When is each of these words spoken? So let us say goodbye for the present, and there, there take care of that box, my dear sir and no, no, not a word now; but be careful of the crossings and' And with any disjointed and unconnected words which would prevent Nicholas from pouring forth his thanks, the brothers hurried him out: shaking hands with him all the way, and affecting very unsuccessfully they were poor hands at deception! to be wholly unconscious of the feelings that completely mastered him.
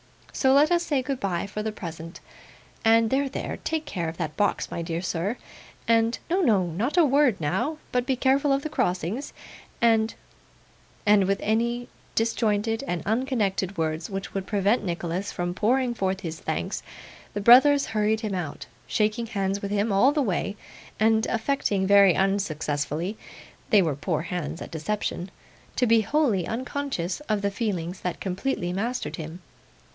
So 0.33 0.53
let 0.53 0.71
us 0.71 0.81
say 0.81 1.03
goodbye 1.03 1.45
for 1.45 1.61
the 1.61 1.71
present, 1.73 2.19
and 2.83 3.11
there, 3.11 3.29
there 3.29 3.57
take 3.63 3.85
care 3.85 4.09
of 4.09 4.17
that 4.17 4.35
box, 4.35 4.71
my 4.71 4.81
dear 4.81 4.99
sir 5.01 5.37
and 5.87 6.17
no, 6.31 6.41
no, 6.41 6.65
not 6.65 6.97
a 6.97 7.05
word 7.05 7.39
now; 7.39 7.77
but 7.91 8.07
be 8.07 8.15
careful 8.15 8.51
of 8.51 8.63
the 8.63 8.69
crossings 8.69 9.33
and' 9.79 10.15
And 11.05 11.25
with 11.25 11.39
any 11.43 11.89
disjointed 12.15 12.83
and 12.87 13.03
unconnected 13.05 13.77
words 13.77 14.09
which 14.09 14.33
would 14.33 14.47
prevent 14.47 14.83
Nicholas 14.83 15.31
from 15.31 15.53
pouring 15.53 15.93
forth 15.93 16.21
his 16.21 16.39
thanks, 16.39 16.81
the 17.35 17.41
brothers 17.41 17.87
hurried 17.87 18.21
him 18.21 18.33
out: 18.33 18.65
shaking 18.87 19.27
hands 19.27 19.61
with 19.61 19.69
him 19.69 19.91
all 19.91 20.11
the 20.11 20.23
way, 20.23 20.55
and 20.99 21.27
affecting 21.27 21.85
very 21.85 22.15
unsuccessfully 22.15 23.17
they 23.69 23.83
were 23.83 23.95
poor 23.95 24.23
hands 24.23 24.63
at 24.63 24.71
deception! 24.71 25.29
to 25.75 25.85
be 25.85 26.01
wholly 26.01 26.47
unconscious 26.47 27.19
of 27.29 27.43
the 27.43 27.51
feelings 27.51 27.99
that 27.99 28.19
completely 28.19 28.73
mastered 28.73 29.17
him. 29.17 29.41